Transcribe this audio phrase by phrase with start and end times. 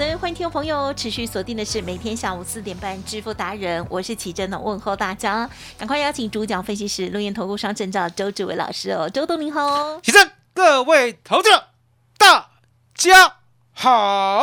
[0.00, 9.62] 的，欢迎听众朋友持续锁定的是每天下午四点半致富达人，我是奇珍的问候大家，赶快邀请主讲分析师录音投顾商证照周志伟老师哦，周董您好。
[9.62, 11.64] 哦，奇珍，各位投资者
[12.16, 12.48] 大
[12.94, 13.39] 家
[13.80, 14.42] 好。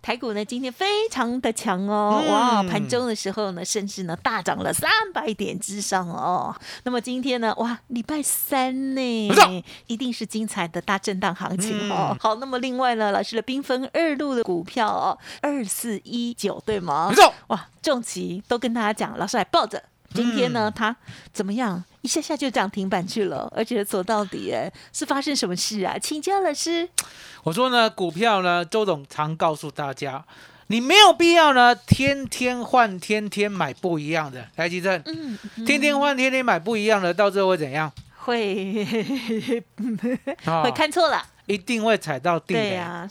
[0.00, 6.54] 台股呢今天非常的强哦，嗯哇，盘中的时候呢，甚至呢大涨了三百点之上哦。
[6.84, 12.10] 那么今天呢，哇，礼拜三呢，一定是精彩的大震荡行情哦。
[12.12, 17.08] 嗯好，那么另外呢，老师的缤纷二路的股票哦，二四一九对吗？
[17.10, 19.82] 没错，哇，重旗都跟大家讲，老师来抱着。
[20.16, 20.96] 今天呢，它
[21.32, 21.84] 怎么样？
[22.00, 25.98] 一下下就涨停板去了，而且走到底，哎，是发生什么事啊？
[25.98, 26.88] 请教老师。
[27.42, 30.24] 我说呢，股票呢，周总常告诉大家，
[30.68, 34.48] 你没有必要呢，天天换，天天买不一样的。
[34.56, 37.92] 来，吉正，嗯，天天换，天天买不一样的，到最后会怎样？
[38.16, 38.86] 会
[40.46, 41.24] 啊会看错了。
[41.46, 42.76] 一定会踩到地雷。
[42.76, 43.08] 啊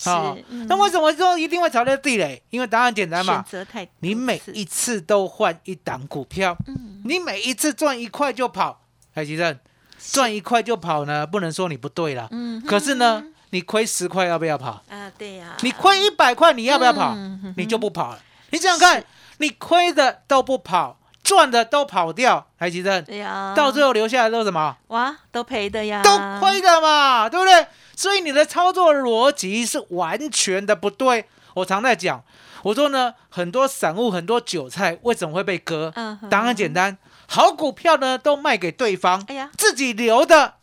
[0.50, 2.42] 嗯那为什么说一定会踩到地雷？
[2.50, 8.82] 因为答案简单选嘛，择太多，你每一次都换一档股票，嗯你每一次赚一块就跑。
[9.14, 9.58] 海，吉正，
[9.98, 12.28] 赚一块就跑呢，不能说你不对了。
[12.32, 14.84] 嗯可是呢，你亏十块要不要跑？
[14.90, 17.14] 啊，对呀，你亏一百块，你要不要跑？
[17.16, 18.20] 嗯你就不跑了。
[18.52, 19.04] 你想想看，
[19.38, 24.76] 你亏的都不跑，赚的都跑掉，台积电对呀，到最后留下来都是什么？
[24.88, 27.66] 哇，都赔的呀，都亏的嘛，对不对？
[27.96, 31.26] 所以你的操作逻辑是完全的不对。
[31.56, 32.24] 我常在讲，
[32.64, 35.92] 我说呢，很多散户、很多韭菜为什么会被割？
[35.96, 36.98] 嗯哼答案简单，
[37.28, 40.56] 好股票呢都卖给对方，哎呀，自己留的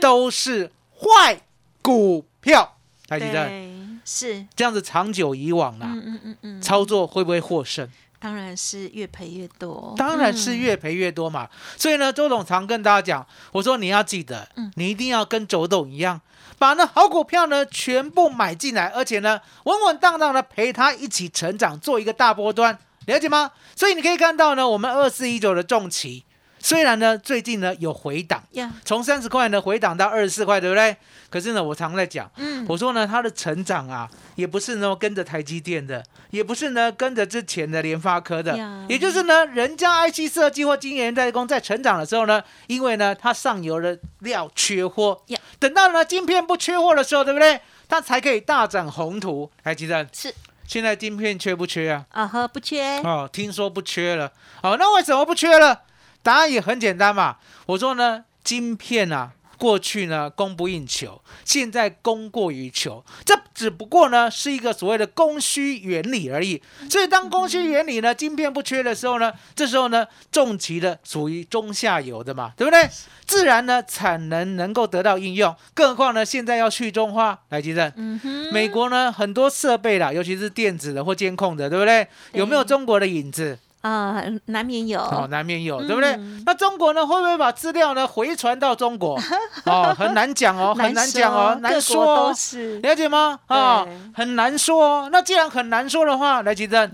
[0.00, 1.40] 都是坏
[1.82, 2.76] 股票。
[3.08, 3.72] 台积电对，
[4.04, 7.88] 是，这样子长久以往啦，嗯嗯嗯嗯，操作会不会获胜？
[8.18, 11.48] 当然是越赔越多，当然是嗯越赔越多嘛。
[11.76, 16.20] 所以呢，周董常跟大家讲，我说你要记得嗯，你一定要跟周董一样，
[16.58, 23.52] 把那好股票呢全部买进来，而且呢稳稳当当的陪它一起成长，做一个大波段，了解吗？
[23.74, 26.24] 所以你可以看到呢，我们二四一九的重旗，
[26.66, 30.96] 虽然呢最近呢有回档，呀，从三十块呢回档到二十四块，对不对？
[31.30, 32.28] 可是呢，我常在讲。
[32.38, 47.60] 嗯，我说呢，它的成长啊，也不是呢跟着台积电的，也不是呢跟着之前的联发科的，也就是呢，人家 IC 设计或晶圆代工在成长的时候呢，因为呢它上游的料缺货呀，等到呢晶片不缺货的时候，对不对？
[47.88, 49.48] 它才可以大展宏图。
[49.62, 50.34] 台积电是
[50.66, 52.04] 现在晶片缺不缺啊？
[52.10, 54.32] 啊呵，不缺，哦，听说不缺了。
[54.64, 55.82] 哦，那为什么不缺了？
[56.26, 57.36] 答案也很简单嘛。
[57.66, 66.60] 我说呢，晶片啊，过去呢供不应求，现在供过于求，这只不过呢是一个所谓的供需原理而已。
[66.90, 72.90] 所以当供需原理呢，晶片不缺的时候呢，这时候呢，重疾的属于中下游的嘛，对不对？
[73.24, 75.54] 自然呢，产能能够得到应用。
[75.74, 77.92] 更何况呢，现在要去中化，来吉正。
[77.94, 82.08] 嗯哼，美国呢，很多设备啦，尤其是电子的或监控的，对不对？
[82.32, 83.56] 有没有中国的影子？
[83.86, 86.42] 啊，难免有，哦，难免有，对不对嗯？
[86.44, 89.16] 那中国呢，会不会把资料呢回传到中国？
[89.64, 93.38] 哦，很难讲哦，很难讲哦，难各说是了解吗？
[93.46, 95.08] 啊对，很难说哦。
[95.12, 96.90] 那既然很难说的话，来吉正，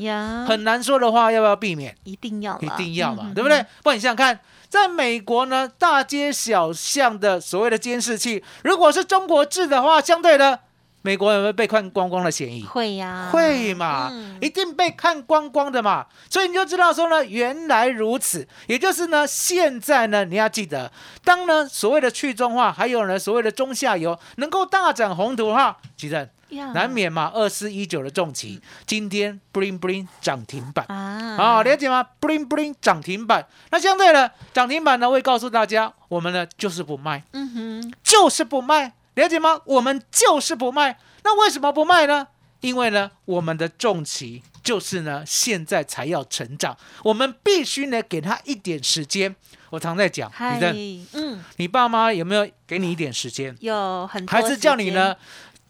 [0.46, 1.94] 很难说的话，要不要避免？
[2.04, 3.64] 一定要，一定要嘛，嗯对不对？？
[3.82, 10.58] 不然你想想看，在美国呢，大街小巷的所谓的监视器，如果是中国制的话，相对的，
[11.02, 12.64] 美国有没有被看光光的嫌疑？
[12.64, 14.38] 会呀，会嘛，嗯。
[14.40, 20.90] 一定被看光光的嘛，所以你就知道说呢，原来如此，也就是呢，现在呢，你要记得，
[21.24, 26.14] 当呢所谓的去中化，还有呢所谓的中下游能够大展宏图的话，其实
[26.50, 26.72] 呀。
[26.74, 30.84] 难免嘛，二四一九的重旗今天 bling bling 涨停板。
[30.88, 39.60] 啊，好、了解吗？bling bling 涨停板，那相对的涨停板呢，会告诉大家，我们呢就是不卖，嗯哼，就是不卖，了解吗？
[39.66, 40.98] 我们就是不卖。
[41.24, 42.28] 那为什么不卖呢？
[42.60, 49.34] 因为呢，我们的重旗就是呢，现在才要成长，我们必须呢给他一点时间。
[49.70, 53.56] 我常在讲，嗨你的嗯，你爸妈有没有给你一点时间？
[53.60, 55.16] 有很多还是叫你呢？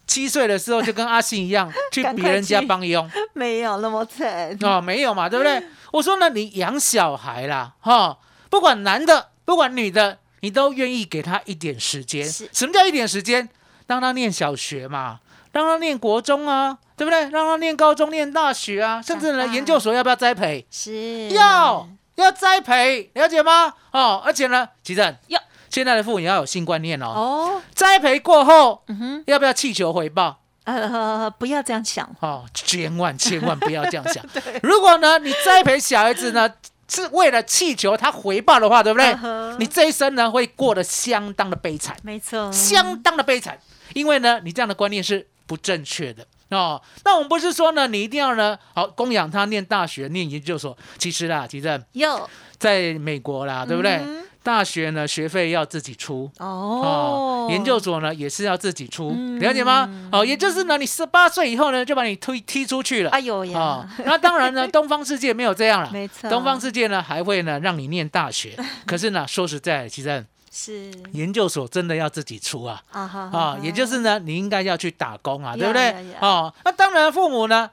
[0.07, 5.63] 七岁的时候就跟阿信一样 去别人家帮佣没有那么惨哦，没有嘛，对不对？
[5.93, 8.19] 我说呢，你养小孩啦，哈、
[8.51, 12.25] 不管男的，不管女的，你都愿意给他一点时间。
[12.29, 13.49] 什么叫一点时间？
[13.89, 15.19] 让他念小学嘛，
[15.53, 17.21] 让他念国中啊，对不对？
[17.31, 20.65] 让他念高中、念大学啊，甚至呢，研究所要不要栽培？
[20.71, 23.75] 是要要栽培，了解吗？
[23.91, 27.07] 哦，而且呢，其正要现在的父母也要有新观念哦。
[27.07, 30.41] 哦，栽培过后，嗯哼，要不要气球回报？
[30.65, 34.25] 呃，不要这样想，哦，千万千万不要这样想。
[34.63, 36.49] 如果呢，你栽培小孩子呢，
[36.93, 39.17] 是为了气球他回报的话，对不对？
[39.59, 43.59] 你这一生呢，会过得相当的悲惨，没错，相当的悲惨，
[43.95, 46.27] 因为呢，你这样的观念是不正确的。
[46.51, 50.77] 哦，那我们不是说呢，你一定要呢，好供养他念大学、念研究所。
[50.99, 52.29] 其实啦，其实有。
[52.59, 53.97] 在美国啦，对不对？
[53.97, 59.39] 嗯大学呢，学费要自己出，哦，研究所呢也是要自己出，嗯。
[59.39, 59.89] 了解吗？
[60.11, 63.11] 哦，也就是呢，你十八岁以后呢，就把你推踢出去了。
[63.11, 65.91] 哎呦呀哦，，那当然呢， 东方世界没有这样了。
[65.93, 70.91] 没错，东方世界呢还会呢让你念大学， 可是呢说实在，其实是。
[71.13, 72.83] 研究所真的要自己出啊。
[72.91, 75.83] 啊哈啊，也就是呢你应该要去打工啊，对不对？
[75.83, 76.19] 呀呀呀？
[76.21, 77.71] 哦，那当然父母呢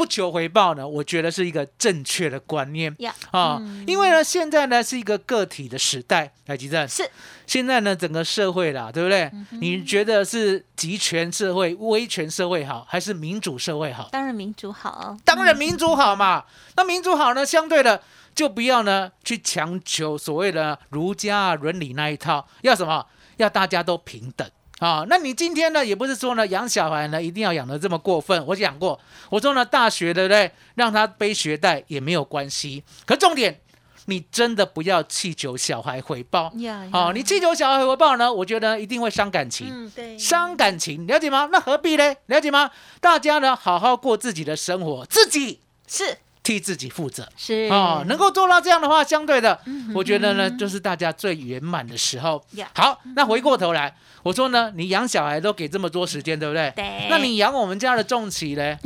[0.00, 6.88] 不求回报呢，我觉得是一个正确的观念呀，啊嗯，因为呢现在呢是一个个体的时代，来吉正。
[6.88, 7.06] 是
[7.46, 9.30] 现在呢，整个社会啦，对不对？
[9.50, 14.08] 你觉得是集权社会、威权社会好，还是民主社会好？
[14.10, 16.44] 当然民主好，当然民主好嘛。
[16.76, 18.00] 那民主好呢，相对的
[18.34, 23.04] 就不要呢去强求所谓的儒家啊伦理那一套，要什么？
[23.36, 24.50] 要大家都平等。
[24.80, 28.44] 啊、那你今天呢，也不是说呢，养小孩呢一定要养得这么过分。
[28.46, 28.98] 我讲过，
[29.28, 30.50] 我说呢，大学对不对？
[30.74, 32.82] 让他背学贷也没有关系。
[33.04, 33.60] 可重点，
[34.06, 36.50] 你真的不要气求小孩回报。
[36.56, 39.66] 呀，哦，你气求小孩回报呢，我觉得一定会伤感情。
[39.70, 41.50] 嗯对，伤感情，了解吗？
[41.52, 42.14] 那何必呢？
[42.26, 42.70] 了解吗？
[43.02, 48.04] 大家呢，好好过自己的生活，自己是替自己负责是哦。
[48.06, 52.68] 能够做到这样的话，相对的，嗯我觉得呢，就是大家最圆满的时候呀。
[52.74, 56.72] 好，那回过头来，我说呢，你养小孩都给这么多时间，对不对？
[56.76, 58.76] 对那你养我们家的重企呢？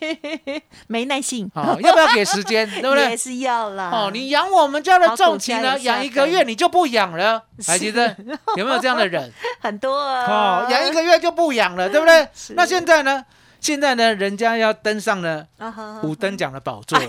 [0.88, 2.68] 没耐性，哦，要不要给时间？
[2.80, 3.10] 对不对？
[3.10, 3.90] 也是要啦。
[3.92, 8.14] 哦，你养我们家的重企呢，养一个月你就不养了，还记得
[8.56, 9.32] 有没有这样的人？
[9.60, 12.54] 很多啊哦，养一个月就不养了，对不对是？
[12.54, 13.24] 那现在呢？
[13.60, 17.06] 现在呢，人家要登上了啊哈五等奖的宝座了。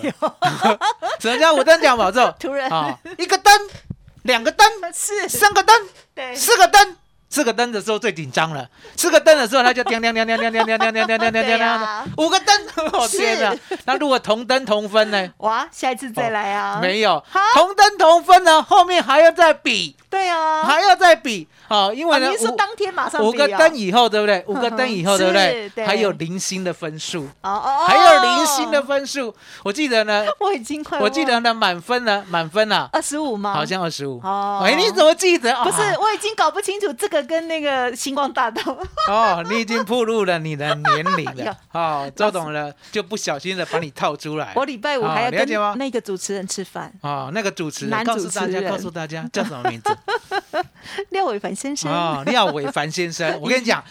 [1.20, 2.36] 什么叫五等奖宝座？
[2.40, 3.54] 突然啊，一个灯，
[4.24, 5.76] 两个灯，是三个灯，
[6.14, 6.98] 对四个灯。
[7.32, 8.68] 四个灯的时候最紧张了，
[8.98, 12.56] 四个灯的时候他就叮叮叮叮叮叮叮叮叮叮叮叮对啊五个灯，
[12.92, 13.56] 我天哪！
[13.86, 15.32] 那如果同灯同分呢？
[15.38, 16.80] 哇，下一次再来啊！
[16.82, 17.24] 没有，
[17.56, 24.44] 同灯同分呢，后面还要再比，对啊，还要再比哦，因为啊呢，五你是说当天马上五个灯以后，对不对？
[24.48, 25.72] 五个灯以后，对不对？
[25.88, 29.34] 还有零星的分数，哦哦，还有零星的，分数。
[29.64, 33.54] 我记得呢，我已经快我记得呢，满分呢，满分啊，二十五吗？
[33.54, 34.20] 好像二十五。
[34.22, 35.54] 哦哎，你怎么记得？
[35.64, 38.78] 不是啊，我已经搞不清楚这个跟那个星光大道。
[39.10, 41.56] 哦，你已经暴露了你的年龄了呀。
[41.74, 44.54] 哦，周董呢就不小心的把你套出来。
[44.56, 49.98] 我礼拜五还要跟那个主持人吃饭，哦，那个主持人告诉大家，告诉大家叫什么名字？
[51.10, 51.92] 廖伟凡先生。
[51.92, 53.84] 哦，廖伟凡先生， 我跟你讲，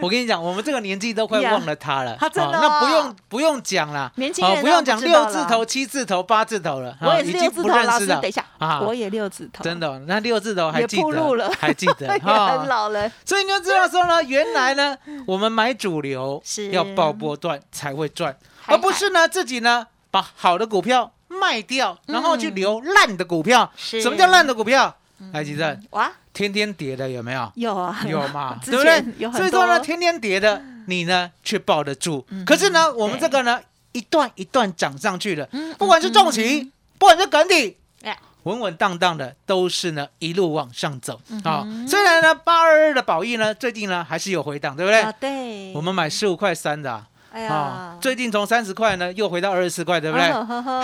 [0.00, 2.16] 我跟你讲，我们这个年纪都快忘了他了。
[2.18, 12.68] 他真的哦那不哦用不用讲了，年轻人哦不用讲六字头、七字头、八字头了，我也是六字头老等一下啊，我也六字头，真的哦，那六字头还也记得，还记得 哈很。
[12.68, 13.10] 老了。
[13.24, 14.96] 所以你就知道说呢，原来呢，
[15.26, 18.36] 我们买主流是要爆波段才会赚，
[18.66, 23.70] 而不是呢自己呢把好的股票卖掉，然后去留烂的股票。
[23.92, 24.96] 嗯什么叫烂的股票？
[25.32, 27.50] 来，吉正，哇，天天跌的有没有？
[27.54, 29.32] 有啊，有嘛， 之对不对？
[29.32, 33.58] 所以说呢，天天跌的你呢却抱得住，可是呢，我们这个呢
[33.92, 35.48] 一段一段涨上去的，
[35.78, 41.20] 不管是重企，不管是梗体哎，稳稳当当的都是呢一路往上走。
[41.44, 41.64] 啊。
[41.88, 45.00] 虽然呢八二二的宝益呢最近呢还是有回档，对不对？
[45.00, 45.14] 啊，？
[45.20, 47.96] 对，我们买十五块三的啊。
[48.00, 50.26] 最近从三十块呢又回到二十四块，对不对？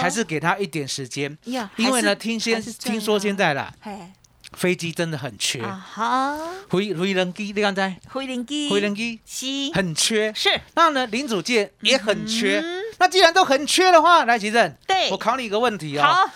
[0.00, 4.12] 还是给他一点时间，呀，因为呢听先听说现在啦哎
[4.52, 6.38] 飞机真的很缺，啊哈，
[6.69, 9.21] 回回人机你刚才回人机，回人机。
[9.25, 9.47] 是。
[9.73, 10.49] 很缺，是。
[10.75, 12.61] 那呢，零组件也很缺。
[12.61, 12.83] 嗯。
[12.99, 15.11] 那既然都很缺的话，来，奇正，对。
[15.11, 16.12] 我考你一个问题啊。
[16.12, 16.30] 好。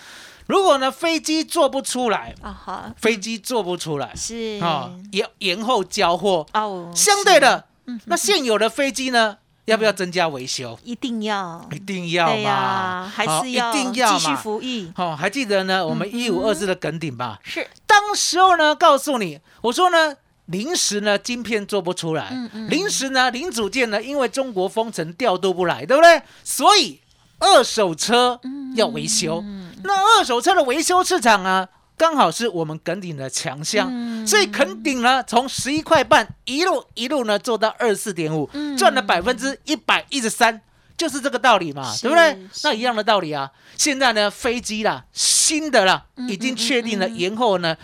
[0.47, 4.59] 如果呢飞机做不出来，啊哈，飞机做不出来是。
[4.61, 7.65] 啊，延延后交货，哦，相对的，
[8.05, 10.77] 那现有的飞机呢，要不要增加维修？
[10.83, 14.35] 一定要，一定要对嘛，，还是要一定要继续。
[14.35, 17.39] 服役，好，还记得呢，我们一五二四的梗顶吧？
[17.43, 17.67] 是。
[17.87, 22.69] 当时候呢，告诉你，我说呢，临时呢，晶片做不出来，嗯嗯。
[22.69, 26.21] 临时呢，零组件呢，因为中国封城调度不来，对不对？
[26.43, 27.01] 所以
[27.39, 28.39] 二手车
[28.75, 40.61] 要维修，嗯那二手车的维修市场啊，刚好是我们耿鼎的强项，嗯所以耿鼎呢，从十一块半一路一路呢做到二十四点五，嗯赚了百分之一百一十三。
[40.97, 42.47] 就是这个道理嘛，是对不对？
[42.63, 43.51] 那一样的道理啊。
[43.75, 47.75] 现在呢，飞机啦，新的啦，嗯已经确定了延后呢，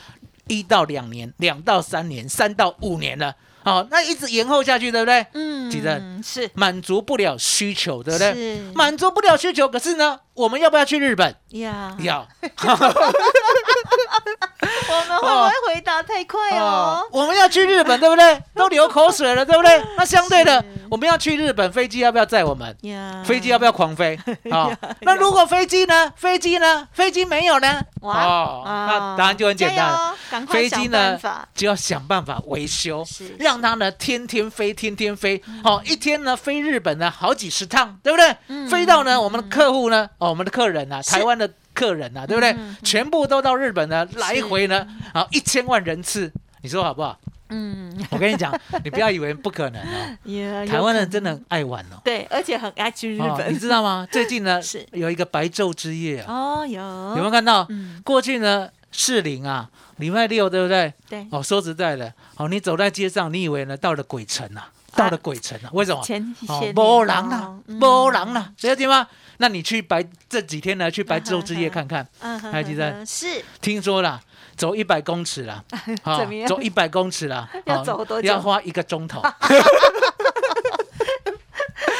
[0.47, 3.35] 一到两年，两到三年，三到五年了。
[3.65, 5.27] 哦，那一直延后下去，对不对？
[5.33, 8.33] 嗯记得是满足不了需求，对不对？
[8.33, 11.35] 是满足不了需求，可是呢，我们要不要去日本？
[11.49, 11.69] 要，
[11.99, 12.27] 要
[14.89, 17.07] 我们会不会回答太快哦？
[17.11, 18.41] 我们要去日本，对不对？
[18.55, 19.79] 都流口水了，对不对？
[19.95, 22.75] 那相对的，我们要去日本，飞机要不要载我们？
[22.81, 24.17] 呀，飞机要不要狂飞？
[24.49, 26.11] 啊，那如果飞机呢？
[26.15, 26.87] 飞机呢？
[26.91, 27.79] 飞机没有呢？
[28.01, 29.95] 哇哦，啊那答案就很简单
[30.47, 31.19] 飞机呢，
[31.53, 38.35] 就要想办法维修是，让它呢天天飞，天天飞，哦，一天呢飞日本呢好几十趟，对不对？
[38.47, 42.75] 嗯飞到呢我们的客户呢，哦，我们的客人啊，台湾的客人啊，对不对嗯？
[42.83, 47.19] 全部都到日本呢，来回呢，啊，一千万人次，你说好不好？
[47.53, 51.99] 嗯，我跟你讲， 你不要以为不可能哦， 也台湾人真的很爱玩哦。
[52.03, 54.07] 对，而且很爱去日哦，本你知道吗？
[54.11, 57.65] 最近呢是有一个白昼之夜啊，哦，有有没有看到？
[57.69, 60.93] 嗯，过去呢士林啊，礼拜六对不对？
[61.09, 65.67] 对，哦，说实在的，哦，你走在街上，你以为呢到了鬼城啊，到了鬼城啊？
[65.73, 66.01] 为什么？
[66.05, 69.05] 前哦些，没年人啦，嗯没人啦，了解吗？
[69.41, 74.21] 那你去白这几天呢，去白昼之夜看看，嗯，还记得嗯是听说啦，
[74.55, 75.63] 走一百公尺啦，
[76.05, 79.19] 哦怎么样走一百公尺啦， 要哦走多久要花一个钟头。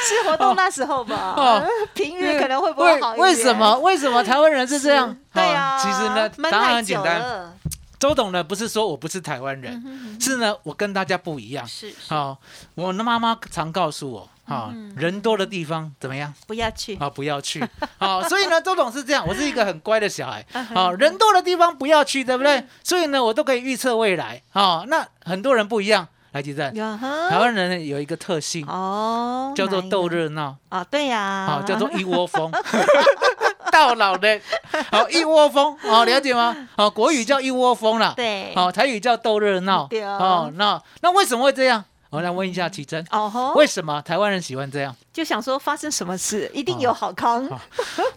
[0.04, 1.34] 是活动那时候吧？
[1.36, 3.28] 哦平日可能会不会好一点？
[3.28, 3.80] 为什么？
[3.80, 5.16] 为什么台湾人是这样？
[5.34, 7.58] 对哦呀，其实呢，闷答案很简单。
[8.00, 11.66] 周董呢，不是说我不是台湾人，嗯是呢，我跟大家不一样。
[11.68, 12.38] 是是好、
[12.76, 16.34] 我的妈妈常告诉我，啊、嗯人多的地方怎么样？
[16.48, 17.64] 不要去啊、不要去。
[17.98, 20.46] 好、所以呢，周董是这样，我是一个很乖的小孩。
[20.54, 22.64] 嗯 好、人多的地方不要去，对不对？
[22.84, 24.42] 所以呢，我都可以预测未来。
[24.52, 26.08] 好、那很多人不一样。
[26.34, 32.50] 来，吉正，有台哈湾人有一个特性，哦，叫做逗哪一个热闹，啊，对呀，好、叫做一窝蜂。
[33.70, 34.40] 到老的，
[34.92, 36.56] 好一窝蜂，好了解吗？
[36.78, 39.88] 好，国语叫一窝蜂啦，对，好，台语叫逗热闹。
[39.88, 41.84] 对哦，那那为什么会这样？
[42.12, 44.94] 我来问一下奇珍，哦吼，为什么台湾人喜欢这样？
[45.14, 47.58] 就想说发生什么事，一定有好康，哦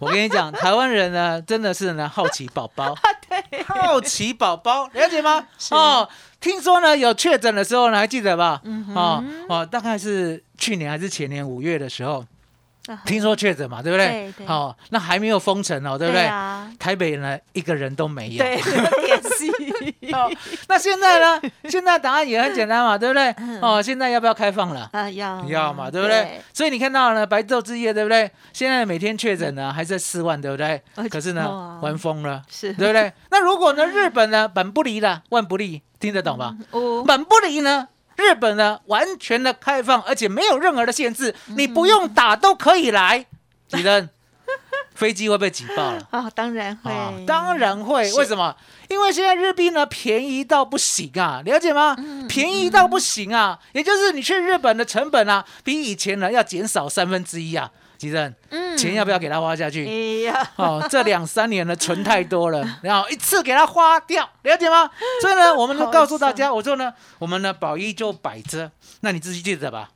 [0.01, 2.93] 我跟你讲，台湾人呢，真的是呢好奇宝宝，
[3.67, 5.47] 好奇宝宝，了解吗？
[5.71, 6.09] 哦，
[6.41, 8.61] 听说呢有确诊的时候呢，还记得吧？
[8.97, 12.25] 哦哦，大概是去年还是前年五月的时候，
[12.89, 14.07] 啊听说确诊嘛，对不对？
[14.07, 16.25] 对对哦，那还没有封城哦，对不对？
[16.27, 18.39] 啊，台北呢一个人都没有。
[18.39, 18.61] 对，
[19.07, 19.51] 点戏
[20.13, 20.31] 哦，
[20.69, 21.41] 那现在呢？
[21.69, 23.35] 现在答案也很简单嘛， 对不对？
[23.61, 24.89] 哦，现在要不要开放了？
[24.93, 26.41] 啊，要要嘛，对不对？？
[26.53, 28.31] 所以你看到呢，白昼之夜，对不对？
[28.53, 31.09] 现在每天确诊呢还在四万，对不对呃？
[31.09, 33.13] 可是呢，玩疯了，是，对不对？
[33.31, 36.55] 那如果呢，日本呢，本不离了，万不离，听得懂吧？
[36.71, 43.27] 哦，本不离呢，日本呢，完全的开放，而且没有任何的限制，你不用打都可以来。
[43.67, 44.11] 几人？
[44.95, 46.07] 飞机会被挤爆了。
[46.11, 48.13] 啊， 当然会啊，，当然会。
[48.13, 48.55] 为什么？
[48.89, 51.95] 因为现在日币呢便宜到不行啊，了解吗？
[51.99, 57.71] 嗯便宜到不行啊，也就是你去日本的成本啊，比以前呢要减少三分之一啊。
[57.97, 59.87] 吉正，嗯钱要不要给他花下去？
[59.87, 64.91] 哎呀，哦，这两三年呢存太多了，然后一次给他花掉，了解吗？
[65.23, 68.71] 所以呢，我们就告诉大家，我说呢，我们呢保一就摆着，
[69.01, 69.89] 那你自己记得吧。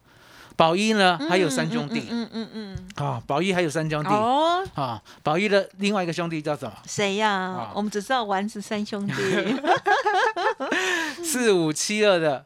[0.58, 2.08] 宝一呢还有三兄弟。
[2.10, 6.72] 嗯嗯嗯啊，宝一还有三兄嗯，弟哦，啊，宝一的另外一个兄弟叫什么？
[6.84, 7.70] 谁呀？
[7.74, 9.14] 我们只知道丸子三兄弟，
[11.22, 12.44] 四五七二的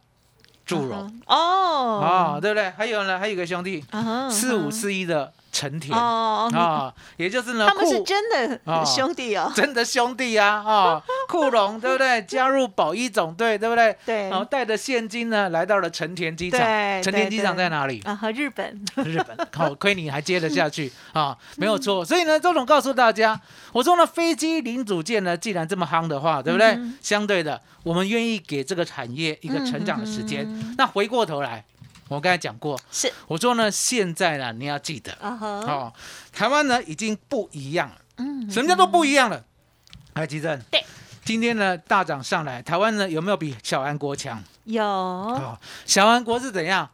[0.66, 1.11] 祝融。
[1.26, 2.00] 哦。
[2.00, 2.69] 啊，，对不对？
[2.76, 3.83] 还有呢，还有一个兄弟。
[3.90, 12.23] 啊哈四五四一的陈田哦，啊，也就是呢，他们是真的哦兄弟哦，真的兄弟啊啊， 库龙对不对？
[12.23, 13.94] 加入保一总队对不对？
[14.06, 16.59] 对然后带着现金呢，来到了成田机场。
[16.59, 18.00] 对成田机场在哪里？
[18.04, 19.37] 啊，和日本，日本。
[19.54, 22.02] 好，亏你还接得下去啊， 没有错。
[22.02, 23.38] 所以呢，周总告诉大家，
[23.73, 26.68] 我说呢，飞机零组件呢，既然这么夯的话，对不对？
[26.68, 30.49] 嗯相对的，我们愿意给这个产业一个成长的时间。
[30.78, 31.62] 那回过头来，
[32.12, 35.92] 我刚才讲过，是我说呢，现在呢，你要记得哦，
[36.33, 37.97] 台湾呢已经不一样了。
[38.19, 39.42] 嗯，什么叫做不一样了？
[40.14, 40.85] 来，吉正，对，
[41.25, 44.42] 今天呢大涨上来，台湾呢有没有比小安国强？
[44.64, 46.88] 有哦，小安国是怎样？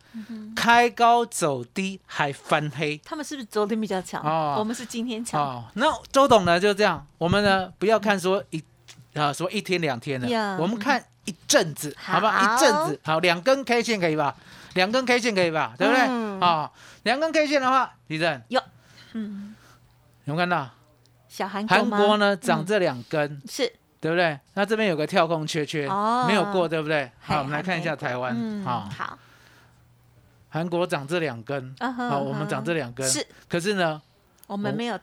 [0.55, 2.97] 开高走低还翻黑。
[3.05, 4.23] 他们是不是昨天比较强？
[4.23, 5.43] 哦我们是今天强。
[5.43, 8.63] 哦，那周董呢就这样，我们呢不要看说一
[9.15, 12.27] 啊说一天两天呀的，我们看一阵子，好不？
[12.27, 14.35] 好一阵子，好，两根 K 线可以吧？
[14.79, 15.75] 两根 K 线可以吧？
[15.77, 16.03] 对不对？
[16.07, 16.71] 嗯啊，
[17.03, 18.41] 两根 K 线的话，李正。
[18.47, 18.63] 有，
[19.13, 19.53] 嗯，
[20.25, 20.71] 有没有看到？
[21.29, 23.73] 小韩国韩国呢涨嗯这两根，是。
[24.01, 24.39] 对不对？
[24.55, 26.25] 那这边有个跳空缺缺，哦。
[26.29, 27.11] 没有过，对不对？
[27.21, 29.19] 好，我们来看一下台湾，嗯好，好，
[30.49, 33.27] 韩国涨这两根，好，我们涨这两根，是。
[33.49, 34.01] 可是呢，
[34.47, 34.97] 我我们没有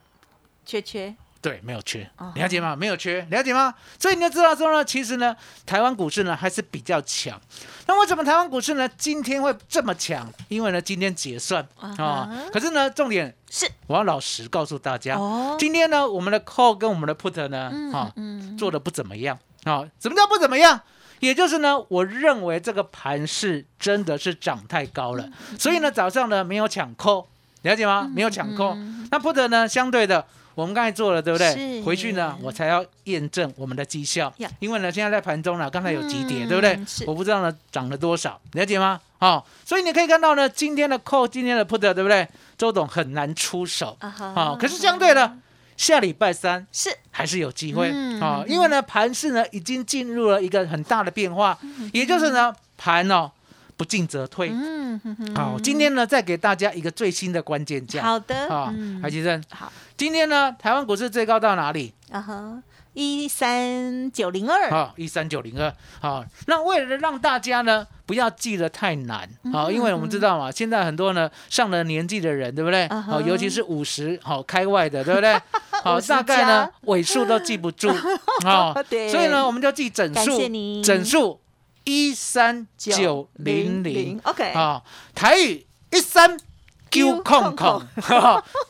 [0.65, 1.13] 缺缺，
[1.45, 2.75] 对，没有缺哦，了解吗？
[2.75, 3.71] 没有缺，了解吗？
[3.99, 7.39] 所以你就知道说呢，其实呢，台湾股市呢还是比较强。
[7.85, 10.27] 那为什么台湾股市呢今天会这么强？
[10.47, 19.85] 因为呢今天结算啊可是呢重点是我要老实告诉大家，哦，今天呢我们的 call 跟我们的 put 呢嗯啊嗯，做的不怎么样啊。
[20.01, 20.81] 什么叫不怎么样？
[21.19, 27.29] 也就是呢，我认为这个盘是真的是涨太高了，所以呢早上呢没有抢扣，
[27.61, 28.09] 了解吗？
[28.11, 28.75] 没有抢扣。
[29.11, 30.25] 那 put 呢相对的。
[30.55, 31.81] 我们刚才做了，对不对？
[31.83, 34.49] 回去呢，我才要验证我们的绩效呀。
[34.59, 36.79] 因为呢，现在在盘中呢，刚才有急跌，嗯对不对？
[37.05, 38.99] 我不知道呢涨了多少，了解吗？
[39.17, 42.27] 好、所以你可以看到呢，今天的 call，今天的 put，对不对？
[42.57, 45.37] 周董很难出手好、可是相对的，
[45.75, 51.57] 下礼拜三是还是有机会嗯啊、因为呢，盘势呢已经进入了一个很大的变化，
[51.91, 53.29] 也就是呢，盘哦
[53.77, 54.49] 不进则退。
[54.51, 58.01] 嗯哼哼好、今天呢再给大家一个最新的关键价。
[58.01, 61.93] 好的，啊，嗯海基生，好，今天呢，台湾股市最高到哪里？
[62.11, 62.63] 啊哈，
[62.93, 65.73] 一三九零二，好，一三九零二。
[65.99, 72.87] 好，那为了让大家呢不要记得太难，嗯好，因为我们知道嘛，现在很多呢上了年纪的人，对不对？
[72.87, 75.37] 好，尤其是五十好开外的，对不对？
[75.83, 77.89] 好，大概呢尾数都记不住，
[78.45, 81.39] 好对，所以呢我们就记整感数谢你，整数
[81.85, 84.19] 一三九零零。
[84.23, 84.81] ，OK，啊，
[85.15, 86.37] 台语一三
[86.91, 87.81] 九 空空，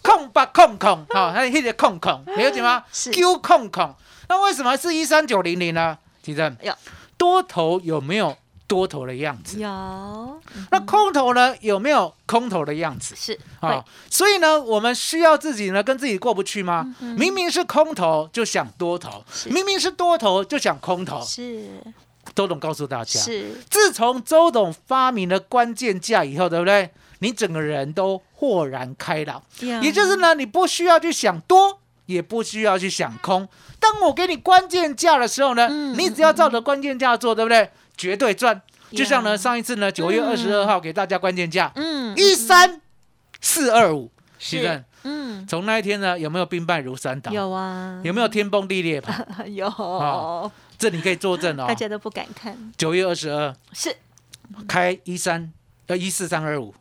[0.03, 2.83] 空八空空，好，还有那个空空，了解吗？
[2.91, 3.93] 是九空空，
[4.29, 5.97] 那为什么是一三九零零呢？
[6.21, 6.73] 提正有，
[7.17, 8.35] 多头有没有
[8.67, 9.59] 多头的样子？
[9.59, 13.15] 有，那空头呢有没有空头的样子？
[13.15, 16.95] 是啊，所以呢，我们需要自己呢跟自己过不去吗？
[16.99, 21.21] 明明是空头就想多头，明明是多头就想空头。
[21.21, 21.69] 是
[22.33, 26.89] 周董告诉大家，是，自从周董发明了关键价以后，对不对？
[27.19, 33.47] 你整个人都豁然开朗，也就是呢，你不需要去想多，也不需要去想空。
[33.79, 37.69] 当我给你关键价的时候呢，嗯你只要照着关键价做，对不对？
[37.95, 38.61] 绝对赚。
[38.91, 41.71] 就像呢，上一次呢，九月二十二号给大家关键价。
[41.75, 42.81] 嗯一三
[43.39, 44.61] 四二五，是。
[44.61, 47.31] 的，嗯，从那一天呢，有没有兵败如山倒？
[47.31, 49.25] 有啊，有没有天崩地裂吧？
[49.47, 51.65] 有，啊这你可以作证哦。
[51.67, 51.75] 大。
[51.75, 53.95] 家都不敢看，九月二十二是。
[54.67, 55.51] 开一三
[55.87, 56.71] 呃一四三二五，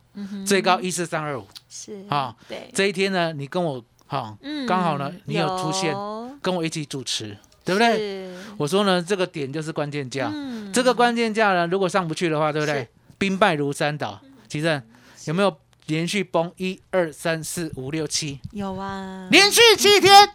[0.45, 1.47] 最高一四三二五。
[1.67, 5.95] 是啊，对，这一天呢，你跟我哈，嗯刚好呢，你有出现，
[6.43, 8.31] 跟我一起主持，对不对？
[8.57, 10.71] 我说呢，这个点就是关键价，嗯。
[10.71, 12.87] 这个关键价呢，如果上不去的话，对不对？
[13.17, 14.21] 兵败如山倒。
[14.47, 14.81] 其正
[15.25, 20.34] 有没有连续崩一二三四五六七，有啊，连续七天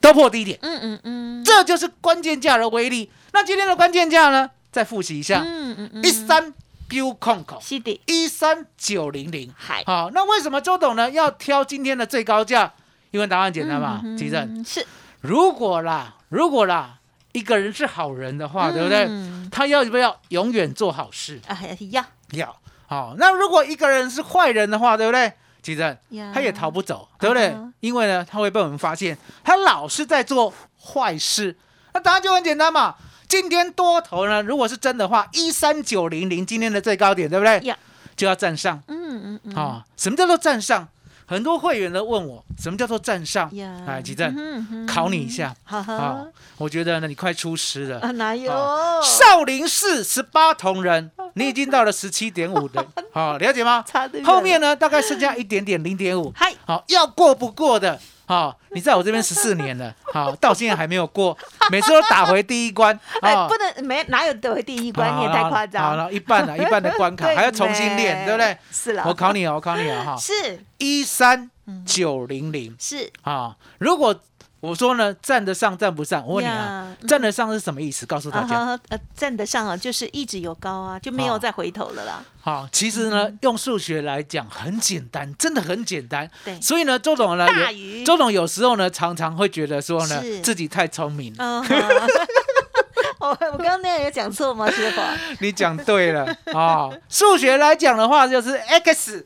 [0.00, 3.10] 都破低点，嗯嗯嗯，这就是关键价的威力。
[3.32, 4.50] 那今天的关键价呢？
[4.70, 6.52] 再复习一下，嗯嗯嗯，一三
[7.60, 9.52] 是的，一三九零零。
[9.56, 12.72] 海好，那为什么周董呢要挑今天的最高价？
[13.10, 14.64] 因为答案简单嘛，嗯其正。
[14.64, 14.86] 是，
[15.20, 16.98] 如果啦，如果啦，
[17.32, 19.06] 一个人是好人的话，对不对？
[19.08, 21.40] 嗯他要不要永远做好事？
[21.46, 21.58] 啊，
[21.90, 22.56] 要要。
[22.86, 25.32] 好，那如果一个人是坏人的话，对不对？
[25.62, 25.98] 其实，
[26.32, 27.72] 他也逃不走，对不对嗯？
[27.80, 31.56] 因为呢，他会被我们发现，他老是在做坏事。
[31.92, 32.94] 那答案就很简单嘛。
[33.28, 37.76] 今天多头呢，如果是真的话，一三九零零今天的最高点，对不对呀？
[38.16, 38.82] 就要站上。
[38.88, 40.88] 嗯嗯嗯，啊、什么叫做站上？
[41.28, 43.54] 很多会员都问我，什么叫做站上？
[43.54, 48.00] 呀，哎，吉正，嗯哼考你一下好我觉得呢，你快出师了。
[48.00, 48.50] 啊，哪有
[49.02, 53.84] 少林寺十八铜人，你已经到了十七点五的，好、 了解吗？
[54.24, 56.32] 后面呢，大概剩下一点点，零点五。
[56.34, 61.36] 嗨，好，要过不过的，好、你在我这边十四年了，好、到现在还没有过，
[61.70, 68.58] 每次都打回第一关， 哎，啊不能没哪有得回第一关，你也太夸好张了，一半了， 一半的关卡还要重新练，对不对？
[68.70, 70.62] 是了，我考你哦，我考你哦，哈，是。
[70.76, 71.50] 一三
[71.86, 72.76] 九零零。
[72.78, 74.14] 是，啊，如果
[74.60, 78.04] 我说呢，站得上站不上，我问你啊呀，站得上是什么意思？
[78.06, 78.78] 告诉大家。
[78.88, 82.22] 呃，站得上啊，就是一直有高啊，就没有再回头了啦。
[82.40, 86.28] 好，其实呢，用数学来讲很简单，真的很简单。
[86.44, 87.46] 对所以呢，周董呢，
[88.04, 91.38] 周董有时候呢，常常会觉得说呢，自己太聪明了。
[91.38, 91.64] 嗯，
[93.20, 95.00] 我刚刚那样有讲错吗，师傅？
[95.40, 99.24] 你讲对了啊、数学来讲的话，就是 x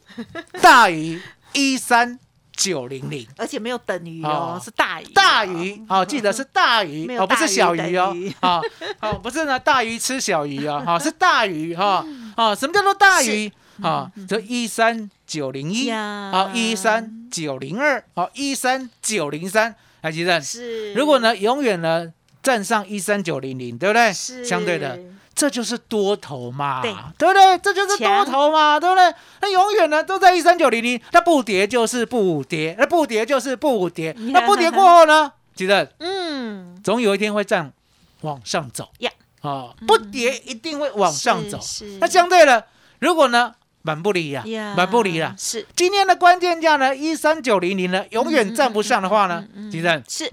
[0.60, 1.20] 大于
[1.54, 2.18] 一三
[2.56, 3.26] 九零零。
[3.36, 8.60] 而且没有等于哦哦，是大于大鱼哦，记得是大鱼 没有哦，不是小鱼哦大鱼，啊
[9.00, 12.04] 哦，不是呢，大鱼吃小鱼哦，好， 是大鱼哈，
[12.36, 13.50] 啊，什么叫做大鱼
[13.82, 14.10] 啊？
[14.28, 20.40] 就一三九零一，呀好，一三九零二，好，一三九零三，还记得？
[20.40, 22.12] 是，如果呢，永远呢
[22.42, 24.12] 站上一三九零零，对不对？
[24.12, 24.98] 是相对的，
[25.34, 26.92] 这就是多头嘛，对。
[26.92, 27.58] 不对？
[27.58, 29.14] 这就是多强头嘛，对不对？
[29.40, 37.72] 那永远呢都在一三九零零，那不跌就是不跌，那不跌就是不跌，那不跌过后呢， 记得嗯，总有一天会这样
[38.20, 38.90] 往上走。
[38.98, 39.10] 呀。
[39.40, 41.58] 哦，不跌一定会往上走。
[41.60, 41.98] 是是。
[41.98, 42.64] 那相对的，
[43.00, 45.34] 如果呢满不离呀呀，满不离啦。
[45.36, 45.66] 是。
[45.74, 50.32] 今天的关键价呢，一三九零零呢，永远站不上的话呢，金正是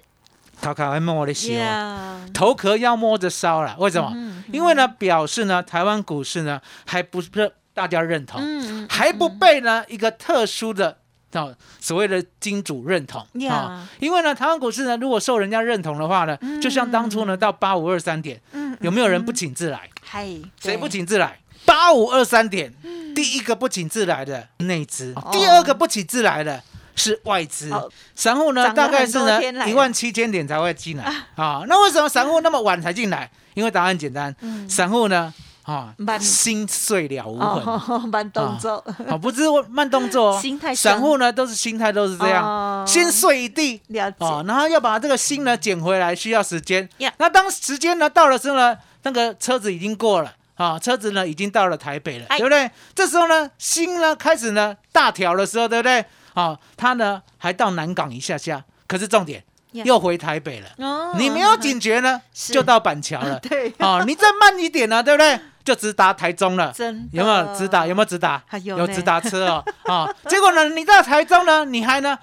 [0.61, 1.63] 卡卡还摸我的血哦。
[1.63, 4.11] 呀，头壳要摸着烧了，为什么？
[4.15, 7.29] 嗯因为呢，表示呢，台湾股市呢还不是
[7.73, 10.97] 大家认同，嗯还不被呢一个特殊的
[11.33, 13.89] 哦所谓的金主认同呀啊。
[13.99, 19.87] 因为呢，台湾股市呢，如果受人家认同的话呢，就像当初呢到八五二三点，嗯有没有人不请自来？
[20.03, 20.25] 嗨，
[20.59, 20.89] 谁不对？
[20.89, 21.39] 请自来？
[21.65, 22.73] 八五二三点，
[23.13, 26.63] 第一个不请自来的内资，哦第二个不请自来的
[26.99, 31.03] 是外资哦，散户呢大概是呢一万七千点才会进来
[31.35, 31.63] 啊。
[31.67, 33.29] 那为什么散户那么晚才进来？
[33.55, 34.33] 因为答案简单，
[34.67, 35.33] 散户呢
[35.63, 37.63] 啊心碎了无痕。
[37.63, 47.11] 哦， 慢动作，啊，不是慢动作哦， 心态散户呢都是心态都是这样，哦心碎一地，了解哦，然后要把这个心呢捡回来需要时间呀。
[47.17, 50.33] 那当时间呢到了之后呢，那个车子已经过了。
[50.55, 52.69] 啊，车子呢已经到了台北了，哎对不对？
[52.93, 56.03] 这时候呢，心呢开始呢大条的时候，对不对？
[56.39, 60.67] 啊，他呢还到南港一下下，可是重点呀又回台北了。
[60.77, 63.39] 哦你没有警觉呢，就到板桥了。
[63.43, 65.39] 对哦，你再慢一点呢，对不对？
[65.63, 66.71] 就直达台中了。
[66.71, 67.85] 真的有没有直达？
[67.85, 68.41] 有没有直达？
[68.63, 69.63] 有有直达车哦。
[69.83, 72.17] 啊，结果呢，你到台中呢，你还呢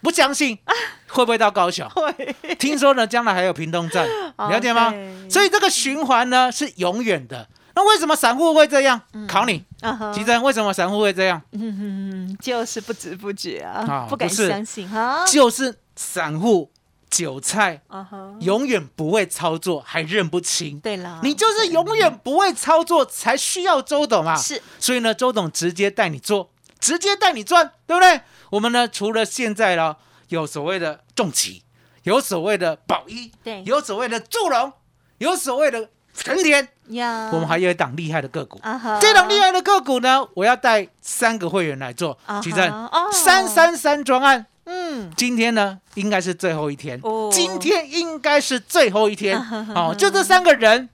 [0.00, 0.56] 不相信
[1.08, 1.86] 会不会到高雄？
[1.90, 4.94] 会听说呢，将来还有屏东站，了解吗
[5.28, 7.46] 所以这个循环呢是永远的。
[7.74, 9.00] 那为什么散户会这样？
[9.28, 11.40] 考你，啊哈吉珍，为什么散户会这样？
[11.52, 16.70] 嗯，就是不知不觉啊啊，不敢相信哈，就是散户
[17.08, 20.78] 韭菜啊哈，永远不会操作，还认不清。
[20.80, 24.36] 对了，你就是永远不会操作，才需要周董啊。
[24.36, 28.20] 是所以呢，周董直接带你做，直接带你赚，对不对？
[28.50, 29.96] 我们呢，除了现在呢，
[30.28, 31.62] 有所谓的重企，
[32.02, 34.72] 有所谓的宝一，对有所谓的祝融，
[35.18, 36.68] 有所谓的成田，呀，
[37.32, 38.60] 我们还有一档厉害的个股。
[39.00, 43.08] 这档厉害的个股呢，我要带三个会员来做举证哦。
[43.12, 44.46] 三三三专案。
[44.66, 47.00] 嗯，今天呢，应该是最后一天。
[47.02, 47.28] 哦。
[47.32, 49.36] 今天应该是最后一天。
[49.36, 50.88] 啊哈哈哦，就这三个人，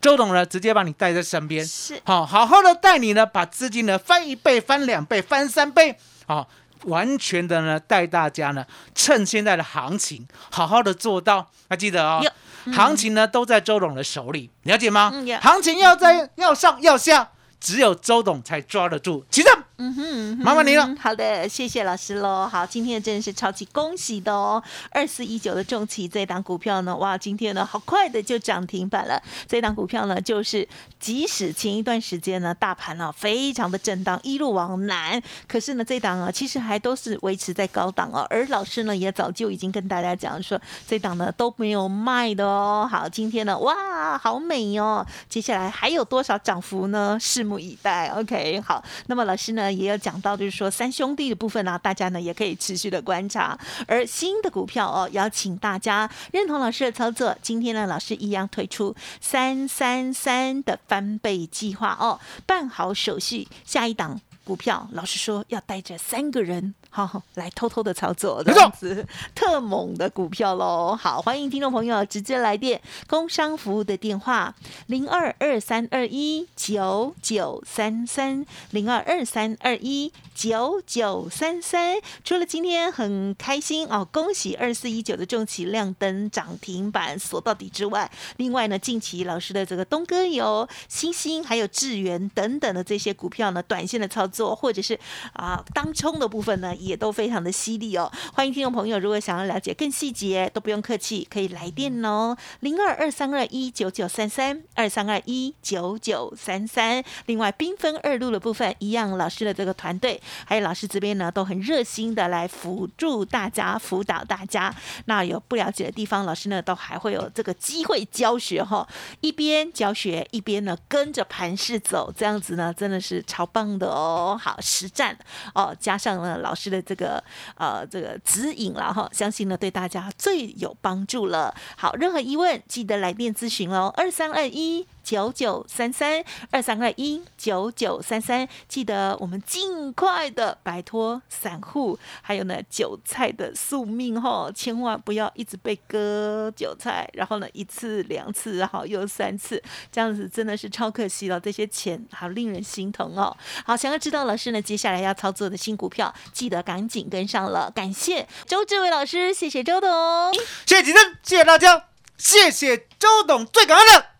[0.00, 2.00] 周董呢直接把你带在身边，是。
[2.04, 6.48] 好、好好的带你呢，把资金呢翻一倍、翻两倍、翻三倍，好、
[6.84, 8.64] 完全的呢带大家呢，
[8.94, 11.50] 趁现在的行情，好好的做到。
[11.68, 15.10] 还记得哦有，行情呢都在周董的手里，了解吗？
[15.14, 19.24] 嗯行情要在要上要下，只有周董才抓得住。
[19.30, 22.46] 起正，嗯哼，麻烦你了嗯好的，谢谢老师喽。
[22.46, 29.22] 好，今天真的是超级恭喜的哦，二四一九的重企这档股票呢，哇，今天呢好快的就涨停板了。
[29.48, 38.26] 这档股票呢，就是即使前一段时间呢，大盘呢、非常的震荡，一路往南，可是呢，这档啊其实还都是维持在高档哦。
[38.28, 42.86] 而老师呢也早就已经跟大家讲说，这档呢都没有卖的哦。
[42.90, 45.06] 好，今天呢，哇，好美哦。
[45.30, 47.16] 接下来还有多少涨幅呢？
[47.18, 48.08] 拭目以待。
[48.08, 53.58] OK，好，那么老师呢也有讲到，就是说三兄弟的部分呢、大家呢也可以持续的观察。
[53.86, 57.36] 而新的股票哦，邀请大家认同老师的操作。
[57.42, 64.20] 今天呢，老师一样推出三三三的翻倍计划哦，办好手续，下一档。
[64.42, 70.98] 股票，老师说要带着三个人，好来偷偷的操作，这样子特猛的股票喽。
[71.00, 74.54] 好，欢迎听众朋友直接来电，工商服务的电话
[74.86, 81.96] 零二二三二一九九三三零二二三二一九九三三。
[82.24, 94.98] 除了今天很开心哦，恭喜二四一九的重企亮灯涨停板锁到底之外，另外呢，近期老师的这个东哥油、星星还有智源等等的这些股票呢，短线的操作或者是
[95.32, 98.10] 啊当冲的部分呢，也都非常的犀利哦。
[98.32, 107.04] 欢迎听众朋友，如果想要了解更细节，都不用客气，可以来电哦，零二二三二一九九三三二三二一九九三三。
[107.26, 114.74] 另外，缤纷二路的部分，一样老师的这个团队，还有老师这边呢，都很热心的来辅助大家、辅导大家。
[115.04, 118.88] 那有不了解的地方，老师呢都还会有这个机会教学哈，
[119.20, 124.38] 一边教学一边呢跟着盘势走，这样子呢真的是超棒的哦。
[124.40, 125.16] 好，实战
[125.54, 127.22] 哦，加上呢老师的这个
[127.56, 131.54] 呃这个指引了哈，相信呢对大家最有帮助了。
[131.76, 134.86] 好，任何疑问记得来电咨询哦，二三二一。
[135.02, 153.36] 九九三三二三二一九九三三，记得我们尽快的摆脱散户，还有呢韭菜的宿命哈，千万不要一直被割韭菜，然后呢一次两次，然后又三次，这样子真的是超可惜了，这些钱好令人心疼哦。
[153.64, 157.70] 好，想要知道老师呢接下来要操作的新股票，记得赶紧跟上了。
[157.74, 160.32] 感谢周志伟老师，谢谢周董，
[160.66, 161.86] 谢谢吉珍，谢谢大家，
[162.16, 164.19] 谢谢周董，最感恩的。